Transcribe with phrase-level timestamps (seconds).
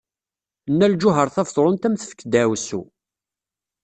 [0.71, 2.81] Nna Lǧuheṛ Tabetṛunt ad am-tefk ddeɛwessu.